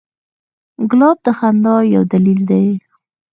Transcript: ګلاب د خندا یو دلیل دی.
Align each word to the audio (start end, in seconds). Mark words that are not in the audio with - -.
ګلاب 0.91 1.17
د 1.25 1.27
خندا 1.37 1.75
یو 1.95 2.03
دلیل 2.13 2.41
دی. 2.49 2.67